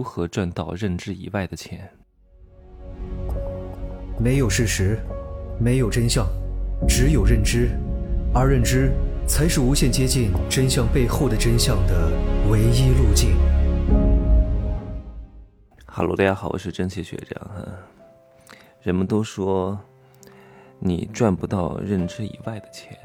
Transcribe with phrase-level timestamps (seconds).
[0.00, 1.86] 如何赚到认知以外的钱。
[4.18, 4.98] 没有事实，
[5.60, 6.26] 没有真相，
[6.88, 7.68] 只有认知，
[8.32, 8.92] 而认知
[9.28, 12.10] 才是无限接近真相背后的真相的
[12.50, 13.36] 唯一路径。
[15.84, 17.68] Hello，大家好，我是真气学长哈。
[18.80, 19.78] 人们都说
[20.78, 22.98] 你赚不到认知以外的钱，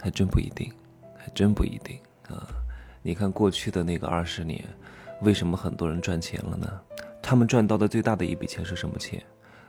[0.00, 0.72] 还真不一定，
[1.18, 1.98] 还真不一定
[2.30, 2.48] 啊。
[3.02, 4.64] 你看过去的那个二十年，
[5.22, 6.80] 为什么很多人赚钱了呢？
[7.22, 9.22] 他们赚到的最大的一笔钱是什么钱？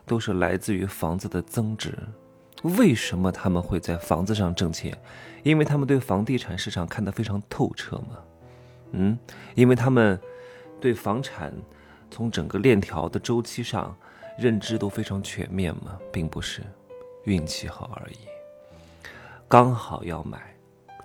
[0.06, 1.96] 都是来自于房子的增值。
[2.62, 4.96] 为什么他们会在房子上挣钱？
[5.42, 8.18] 因为他们对房地产市场看得非常透彻嘛。
[8.92, 9.18] 嗯，
[9.54, 10.18] 因为他们
[10.80, 11.52] 对房产
[12.10, 13.94] 从整个链条的周期上
[14.38, 16.62] 认知都非常全面嘛，并不是
[17.24, 18.16] 运气好而已。
[19.48, 20.54] 刚好要买，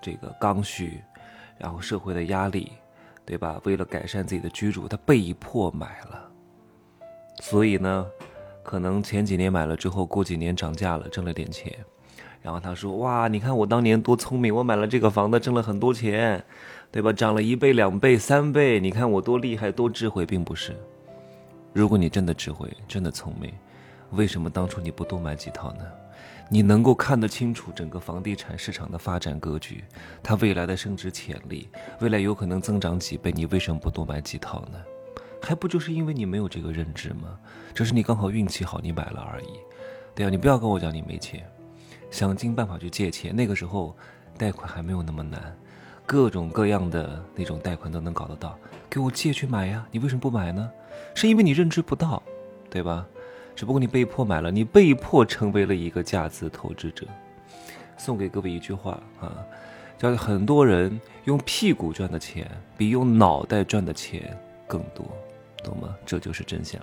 [0.02, 1.02] 这个刚需。
[1.60, 2.72] 然后社会的压力，
[3.28, 3.60] 对吧？
[3.66, 6.32] 为了改善自己的居住，他被迫买了。
[7.42, 8.08] 所以呢，
[8.64, 11.78] 可能前几年买了之后，过几年涨价了，挣了点钱。
[12.42, 16.42] 然后他说：“哇，你看我当年多聪明，我买了这个房子，挣了很多钱，
[16.90, 17.12] 对吧？
[17.12, 20.74] 涨了一倍、两倍、三倍，你看我多厉害、多智慧，并不是。
[21.74, 23.52] 如果你真的智慧、真的聪明，
[24.12, 25.84] 为什么当初你不多买几套呢？”
[26.50, 29.84] 你能够看得清楚整个房地产市场的发展格局，
[30.24, 31.68] 它未来的升值潜力，
[32.00, 34.80] 未来有可能增长几倍，你为什么不多买几套呢？
[35.42, 37.38] 还不就是因为你没有这个认知吗？
[37.76, 39.60] 只是你刚好运气好，你买了而已。
[40.16, 41.46] 对啊，你不要跟我讲你没钱，
[42.10, 43.36] 想尽办法去借钱。
[43.36, 43.94] 那个时候，
[44.38, 45.54] 贷款还没有那么难，
[46.06, 48.58] 各种各样的那种贷款都能搞得到，
[48.90, 49.86] 给我借去买呀。
[49.92, 50.72] 你为什么不买呢？
[51.14, 52.24] 是因为你认知不到，
[52.70, 53.06] 对吧？
[53.58, 57.08] 只不过你被迫买了，你被迫成为了一个价值投资者。
[57.98, 59.34] 送给各位一句话啊，
[59.98, 62.48] 叫很多人用屁股赚的钱
[62.78, 65.04] 比用脑袋赚的钱更多，
[65.64, 65.96] 懂吗？
[66.06, 66.80] 这就是真相。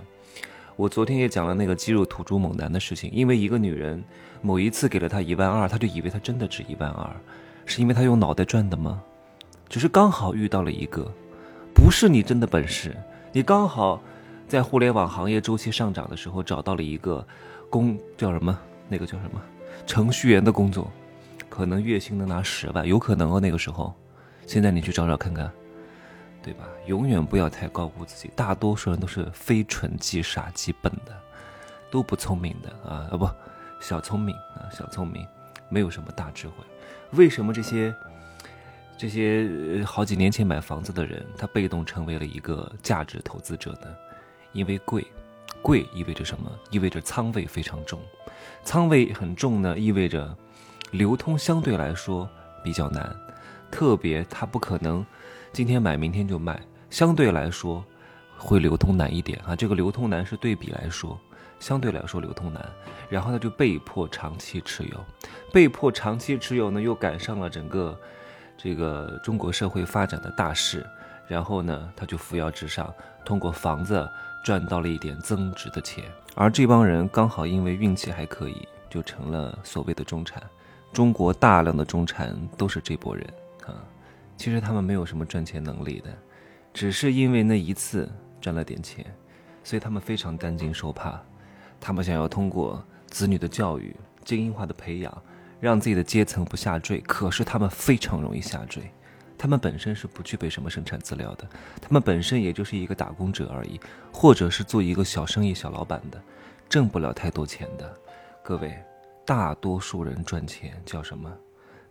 [0.75, 4.03] 我昨天也讲了那个肌肉土著猛男的事情，因为一个女人
[4.43, 7.09] 某一次给了他一万二，他就以为他真的值一万二，
[7.67, 9.01] 是因为他用脑袋赚的吗？
[9.69, 11.09] 只是刚好遇到了一个，
[11.73, 12.97] 不是你真的本事，
[13.31, 14.03] 你刚好。
[14.47, 17.27] 在互联网行业周期上涨的时候，找到了一个
[17.71, 18.57] 工叫什么？
[18.89, 19.41] 那个叫什么？
[19.87, 20.91] 程序员的工作，
[21.49, 23.41] 可能月薪能拿十万，有可能哦。
[23.41, 23.95] 那个时候，
[24.47, 25.51] 现在你去找找看看，
[26.43, 26.65] 对吧？
[26.87, 28.31] 永远不要太高估自己。
[28.37, 31.13] 大多数人都是非蠢即傻即笨的，
[31.91, 33.29] 都不聪明的啊啊不，
[33.81, 35.27] 小聪明啊小聪明，
[35.69, 36.55] 没有什么大智慧。
[37.13, 37.95] 为什么这些
[38.97, 43.89] 这些好几年前买房子的人，他被动成为了一个价值投资者呢？
[44.55, 45.07] 因为贵，
[45.61, 46.51] 贵意味着什么？
[46.71, 48.01] 意味着仓位非常重，
[48.65, 50.35] 仓位很重呢，意味着
[50.93, 52.27] 流通相对来说
[52.63, 53.15] 比较难，
[53.71, 55.05] 特别它不可能
[55.53, 57.85] 今天买明天就卖，相对来说
[58.39, 59.55] 会流通难一点啊。
[59.55, 61.19] 这个流通难是对比来说，
[61.59, 62.65] 相对来说流通难，
[63.09, 65.05] 然后他就被迫长期持有，
[65.53, 67.99] 被迫长期持有呢，又赶上了整个
[68.57, 70.87] 这个中国社会发展的大势，
[71.27, 72.93] 然后呢，他就扶摇直上，
[73.25, 74.09] 通过房子。
[74.45, 76.05] 赚到了一点增值的钱，
[76.35, 80.43] 而这帮人刚好因为运气还可以，就成了所谓的中产。
[80.93, 83.27] 中国大量的中产都是这波人
[83.65, 83.73] 啊。
[84.37, 86.11] 其实他们没有什么赚钱能力的，
[86.75, 88.07] 只是因为那一次
[88.39, 89.03] 赚了点钱，
[89.63, 91.19] 所以他们非常担惊受怕。
[91.81, 93.97] 他们想要通过子女的教育、
[94.27, 95.23] 精英化的培养，
[95.59, 97.01] 让自己的阶层不下坠。
[97.01, 98.93] 可是他们非常容易下坠。
[99.37, 101.47] 他们本身是不具备什么生产资料的，
[101.81, 103.79] 他们本身也就是一个打工者而已，
[104.13, 106.21] 或者是做一个小生意小老板的，
[106.69, 107.95] 挣不了太多钱的。
[108.43, 108.79] 各位，
[109.25, 111.31] 大多数人赚钱叫什么？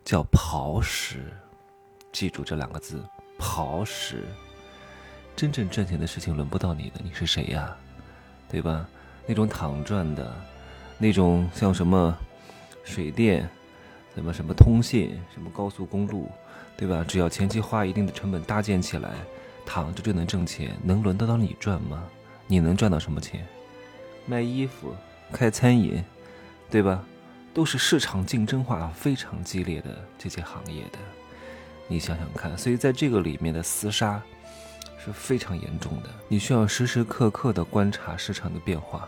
[0.03, 1.31] 叫刨食。
[2.11, 3.03] 记住这两个字，
[3.39, 4.23] 刨食。
[5.35, 7.75] 真正赚钱的事情轮不到你的，你是谁呀？
[8.49, 8.87] 对吧？
[9.25, 10.31] 那种躺赚的，
[10.97, 12.15] 那种像什么
[12.83, 13.49] 水电，
[14.15, 16.29] 什么什么通信，什么高速公路。
[16.75, 17.05] 对吧？
[17.07, 19.11] 只要前期花一定的成本搭建起来，
[19.63, 22.03] 躺着就能挣钱，能轮得到你赚吗？
[22.47, 23.45] 你能赚到什么钱？
[24.25, 24.93] 卖衣服、
[25.31, 26.03] 开餐饮，
[26.71, 27.05] 对吧？
[27.53, 30.97] 都是市场竞争化非常激烈的这些行业的，
[31.87, 32.57] 你想想看。
[32.57, 34.19] 所以在这个里面的厮杀
[34.97, 39.07] 是非常严重的，你需要时时刻刻的观察市场的变化。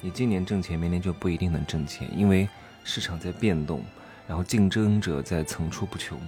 [0.00, 2.48] 你今年挣钱，明年就不一定能挣钱，因为
[2.82, 3.84] 市场在变动，
[4.26, 6.18] 然后竞争者在层出不穷。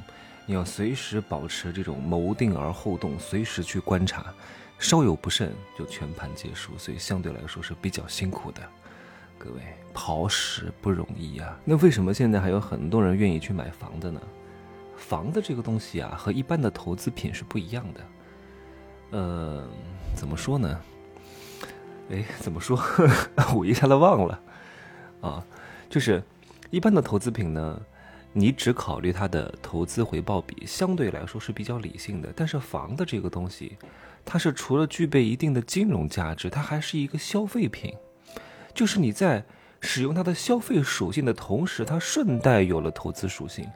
[0.44, 4.26] 你要随时保持这种谋定而后动，随时去观察，
[4.78, 8.60] 稍有不慎就全盘皆输，所以相对来说是比较辛苦的。
[9.38, 9.60] 各位，
[9.92, 11.58] 刨食不容易啊。
[11.64, 14.20] 那为什么现在还有很多人愿意去买房子呢？
[14.96, 18.00] 房子这个东西啊，和一般的投资品是不一样的。
[19.10, 19.68] 呃，
[20.14, 20.80] 怎么说呢？
[22.10, 22.80] 哎，怎么说？
[23.54, 24.40] 我一下子忘了
[25.20, 25.44] 啊。
[25.90, 26.22] 就是
[26.70, 27.80] 一般的投资品呢，
[28.32, 32.32] 你只考虑它的投资回报比，相对来说是比较理性的。
[32.34, 33.76] 但是房子这个东西，
[34.24, 37.94] 它是除了具备一定的金融价值，它还是一个消费品。
[38.74, 39.44] 就是你在
[39.80, 43.66] 使用它的消费属性的同时，它顺带有了投资属性。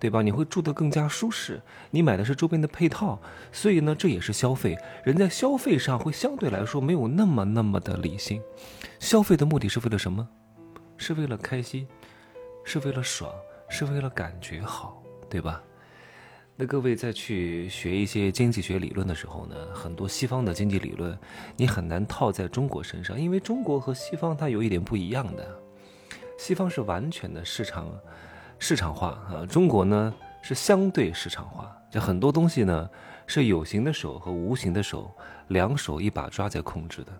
[0.00, 0.20] 对吧？
[0.20, 1.62] 你会住得更加舒适，
[1.92, 3.22] 你买的是周边的配套，
[3.52, 4.76] 所以呢，这也是消费。
[5.04, 8.42] 人在消费上会相对来说没有那么那么的理性。
[8.98, 10.28] 消费的目的是为了什么？
[10.96, 11.86] 是为了开心，
[12.64, 13.32] 是为了爽，
[13.68, 15.62] 是为了感觉好，对吧？
[16.54, 21.18] 那各位在去学一些经济学理论的时候呢，很多西方的经济理论
[21.56, 25.58] 你很难套在中国身上，因为中国和西方它有一点不一样的，
[26.38, 27.88] 西方是完全的市场。
[28.58, 32.88] 市场化啊，中国呢是相对市场化，就很多东西呢
[33.26, 35.10] 是有形的手和无形的手
[35.48, 37.12] 两手一把抓在控制的，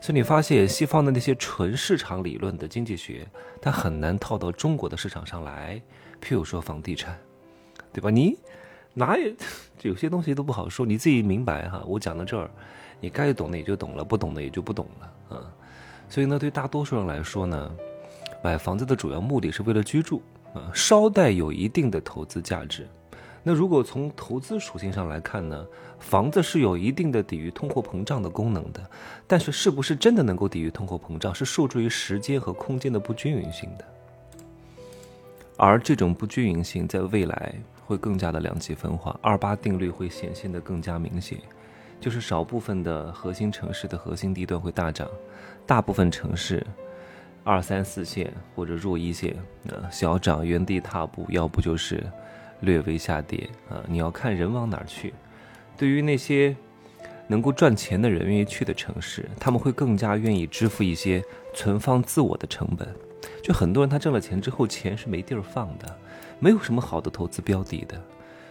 [0.00, 3.26] 所以你发现西方的那些纯市场理论的经济学，
[3.60, 5.80] 它很难套到中国的市场上来。
[6.22, 7.18] 譬如说房地产，
[7.92, 8.10] 对吧？
[8.10, 8.36] 你
[8.94, 9.32] 哪有
[9.90, 11.82] 有些东西都不好说，你自己明白哈。
[11.86, 12.50] 我讲到这儿，
[13.00, 15.52] 你该懂的也就懂了，不懂的也就不懂了啊。
[16.08, 17.70] 所以呢，对大多数人来说呢，
[18.42, 20.22] 买房子的主要目的是为了居住。
[20.52, 22.84] 啊，稍带有一定的投资价值。
[23.42, 25.66] 那如果从投资属性上来看呢，
[25.98, 28.90] 房子是有一定的抵御通货膨胀的功能的，
[29.26, 33.84] 但是是不是真的能够抵御通货膨胀，是受制于时间和空间的不均匀性的。
[35.56, 37.54] 而这种不均匀性在未来
[37.86, 41.38] 会更加的两极分化，二八定律会显现的更加明显，
[42.00, 45.08] 就是少部分的核心城市的核心地段会大涨，
[45.66, 46.66] 大部分城市。
[47.42, 49.34] 二三四线或者弱一线，
[49.66, 52.04] 呃，小涨原地踏步，要不就是
[52.60, 53.82] 略微下跌啊。
[53.88, 55.12] 你要看人往哪儿去。
[55.76, 56.54] 对于那些
[57.26, 61.22] 能够赚钱的人，愿意去的城市，他们会更加愿意支付一些
[61.54, 62.88] 存放自我的成本。
[63.42, 65.98] 就很多人他挣了钱之后，钱是没地儿放的，
[66.38, 68.00] 没有什么好的投资标的的，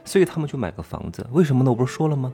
[0.04, 1.26] 所以他们就买个房子。
[1.32, 1.70] 为什么呢？
[1.70, 2.34] 我不是说了吗？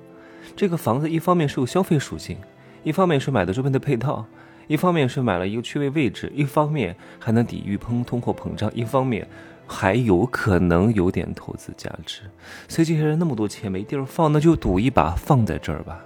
[0.56, 2.38] 这个房子一方面是有消费属性，
[2.84, 4.26] 一方面是买的周边的配套。
[4.68, 9.28] 一方面是买了一个区位位置，一方面还能抵御通通货膨胀，一方面
[9.68, 12.22] 还有可能有点投资价值。
[12.68, 16.00] 所以这些人那么多钱没地儿放，那就赌一把放在这儿吧，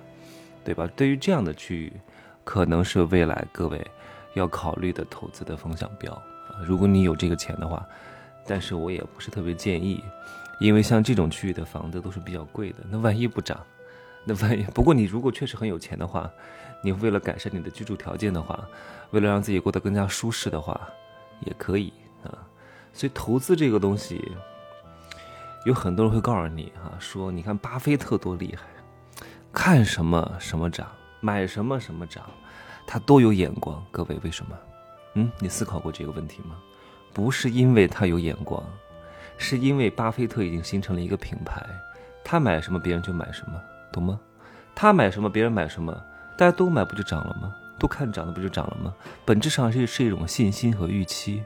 [0.64, 0.90] 对吧？
[0.96, 1.94] 对于这样的区域，
[2.44, 3.86] 可能是未来各位
[4.34, 6.22] 要考虑的投资的风向标。
[6.66, 7.86] 如果你有这个钱的话，
[8.46, 10.04] 但是我也不是特别建议，
[10.60, 13.60] 因为像这种区域的房子都是比较贵的，那万一不涨，
[14.26, 16.30] 那万一不过你如果确实很有钱的话。
[16.82, 18.58] 你为了改善你的居住条件的话，
[19.12, 20.80] 为了让自己过得更加舒适的话，
[21.42, 21.92] 也可以
[22.24, 22.32] 啊。
[23.00, 24.22] 所以投资这个东西，
[25.64, 28.68] 有很多人会告诉你啊，说你看巴菲特多厉害，
[29.54, 30.86] 看什么什么涨，
[31.22, 32.26] 买什么什么涨，
[32.86, 33.82] 他都有眼光。
[33.90, 34.58] 各位为什么？
[35.14, 36.58] 嗯，你思考过这个问题吗？
[37.14, 38.62] 不是因为他有眼光，
[39.38, 41.66] 是因为巴菲特已经形成了一个品牌，
[42.22, 43.58] 他买什么别人就买什么，
[43.94, 44.20] 懂吗？
[44.76, 45.98] 他买什么别人买什么。
[46.38, 47.56] 大家都买不就涨了吗？
[47.80, 48.94] 都看涨的不就涨了吗？
[49.26, 51.42] 本质上是是一种信心和预期，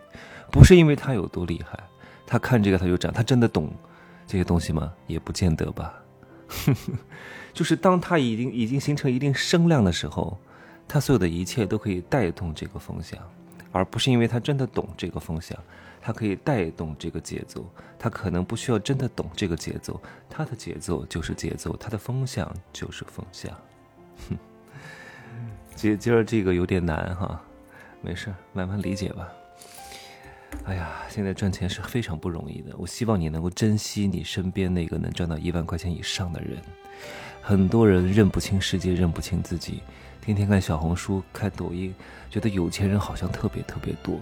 [0.51, 1.79] 不是因为他有多厉害，
[2.25, 3.71] 他看这个他就涨，他真的懂
[4.25, 4.91] 这些东西吗？
[5.07, 5.93] 也不见得吧。
[7.53, 10.37] 就是当他已经已经形成一定声量的时候，
[10.87, 13.19] 他所有的一切都可以带动这个风向，
[13.71, 15.57] 而不是因为他真的懂这个风向，
[16.01, 17.65] 他可以带动这个节奏，
[17.97, 23.51] 他可能不需要真的懂这个节奏，他的节奏就是节奏，他的风向就是风向。
[24.29, 24.37] 哼。
[25.75, 27.41] 今今儿这个有点难哈，
[28.01, 29.27] 没事，慢慢理解吧。
[30.65, 32.73] 哎呀，现在赚钱是非常不容易的。
[32.77, 36.57] 我希望你能够珍惜你身边那个能赚到一万块钱以上的人。
[37.41, 39.81] 很多人认不清世界，认不清自己，
[40.21, 41.93] 天天看小红书、看抖音，
[42.29, 44.21] 觉得有钱人好像特别特别多，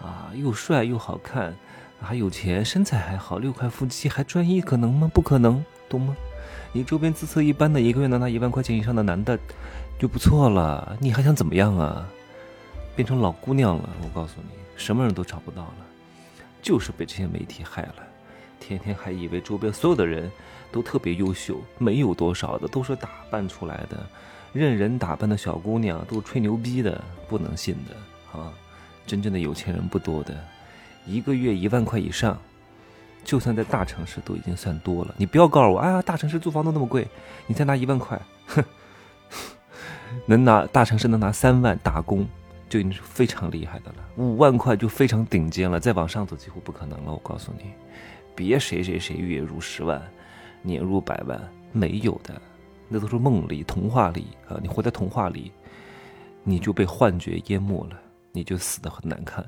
[0.00, 1.54] 啊，又帅又好看，
[2.00, 5.08] 还有钱，身材还好，六块腹肌还专一，可能吗？
[5.14, 6.16] 不可能，懂吗？
[6.72, 9.38] 你周边姿色一般的，一个月能拿一万块钱以上的男的。
[9.98, 12.06] 就不错了，你还想怎么样啊？
[12.94, 13.88] 变成老姑娘了？
[14.02, 15.86] 我告诉你，什么人都找不到了，
[16.60, 17.94] 就是被这些媒体害了。
[18.60, 20.30] 天天还以为周边所有的人
[20.70, 24.06] 都特别优秀，没有多少的，都是打扮出来的，
[24.52, 28.52] 任人打扮的小姑娘，都吹牛逼的，不能信的啊！
[29.06, 30.34] 真正的有钱人不多的，
[31.06, 32.38] 一个月一万块以上，
[33.24, 35.14] 就算在大城市都已经算多了。
[35.16, 37.06] 你不要告诉我，哎，大城市租房都那么贵，
[37.46, 38.64] 你再拿一万块，哼！
[40.26, 42.26] 能拿大城市能拿三万打工，
[42.68, 43.96] 就已经是非常厉害的了。
[44.16, 47.12] 五万块就非常顶尖了，再往上走几乎不可能了。
[47.12, 47.70] 我告诉你，
[48.34, 50.02] 别谁谁谁月入十万，
[50.62, 51.40] 年入百万，
[51.72, 52.40] 没有的，
[52.88, 54.58] 那都是梦里、童话里啊！
[54.60, 55.52] 你活在童话里，
[56.42, 57.96] 你就被幻觉淹没了，
[58.32, 59.44] 你就死的很难看。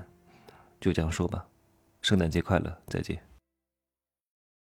[0.81, 1.45] 就这样说吧，
[2.03, 3.28] 圣诞节快乐，再见。